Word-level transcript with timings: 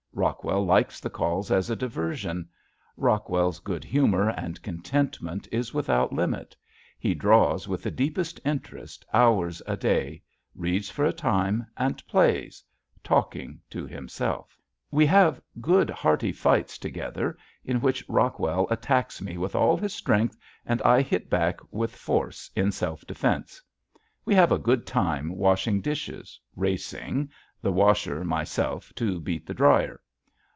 Rockwell 0.13 0.65
likes 0.65 0.99
the 0.99 1.09
calls 1.09 1.49
as 1.51 1.69
a 1.69 1.75
diversion. 1.75 2.49
Rockwell's 2.97 3.59
good 3.61 3.85
humor 3.85 4.29
and 4.31 4.61
contentment 4.61 5.47
is 5.53 5.73
without 5.73 6.11
limit. 6.11 6.53
He 6.99 7.13
draws 7.13 7.65
with 7.65 7.81
the 7.81 7.91
deepest 7.91 8.37
interest 8.43 9.05
hours 9.13 9.61
a 9.65 9.77
day, 9.77 10.21
reads 10.53 10.89
for 10.89 11.05
a 11.05 11.13
time, 11.13 11.65
and 11.77 12.05
plays 12.07 12.61
talking 13.01 13.61
to 13.69 13.87
himself. 13.87 14.59
[Illustration: 14.91 14.91
NIGHT] 14.91 14.97
We 14.97 15.05
have 15.05 15.41
good 15.61 15.89
hearty 15.89 16.33
fights 16.33 16.77
together 16.77 17.37
in 17.63 17.79
which 17.79 18.03
Rockwell 18.09 18.67
attacks 18.69 19.21
me 19.21 19.37
with 19.37 19.55
all 19.55 19.77
his 19.77 19.93
strength 19.93 20.35
and 20.65 20.81
I 20.81 21.01
hit 21.01 21.29
back 21.29 21.57
with 21.71 21.95
force 21.95 22.51
in 22.53 22.73
self 22.73 23.07
defense. 23.07 23.61
We 24.25 24.35
have 24.35 24.51
a 24.51 24.59
good 24.59 24.85
time 24.85 25.33
washing 25.37 25.79
dishes, 25.79 26.37
racing, 26.57 27.31
the 27.63 27.71
washer, 27.71 28.23
myself, 28.23 28.91
to 28.95 29.19
beat 29.21 29.45
the 29.45 29.53
dryer. 29.53 30.01